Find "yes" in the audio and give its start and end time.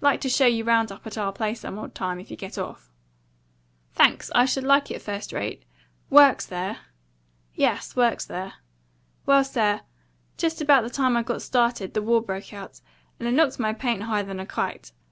7.56-7.96